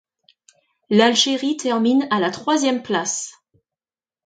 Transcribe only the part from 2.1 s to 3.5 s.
la troisième place.